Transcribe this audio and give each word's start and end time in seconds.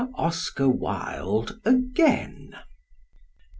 OSCAR 0.15 0.67
WILDE 0.67 1.59
AGAIN. 1.63 2.53
Mr. 2.55 2.59